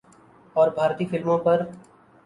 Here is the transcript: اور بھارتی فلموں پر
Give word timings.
اور 0.55 0.67
بھارتی 0.69 1.05
فلموں 1.05 1.37
پر 1.37 1.65